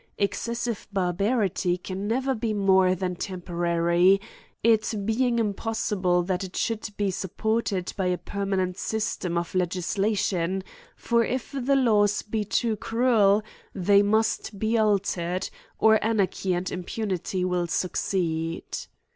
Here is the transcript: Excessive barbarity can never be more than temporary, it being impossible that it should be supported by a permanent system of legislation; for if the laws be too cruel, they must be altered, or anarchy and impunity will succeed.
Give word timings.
Excessive 0.17 0.87
barbarity 0.91 1.77
can 1.77 2.07
never 2.07 2.33
be 2.33 2.55
more 2.55 2.95
than 2.95 3.15
temporary, 3.15 4.19
it 4.63 4.91
being 5.05 5.37
impossible 5.37 6.23
that 6.23 6.43
it 6.43 6.55
should 6.55 6.89
be 6.97 7.11
supported 7.11 7.93
by 7.95 8.07
a 8.07 8.17
permanent 8.17 8.79
system 8.79 9.37
of 9.37 9.53
legislation; 9.53 10.63
for 10.95 11.23
if 11.23 11.51
the 11.51 11.75
laws 11.75 12.23
be 12.23 12.43
too 12.43 12.75
cruel, 12.77 13.43
they 13.75 14.01
must 14.01 14.57
be 14.57 14.75
altered, 14.75 15.47
or 15.77 16.03
anarchy 16.03 16.55
and 16.55 16.71
impunity 16.71 17.45
will 17.45 17.67
succeed. 17.67 18.65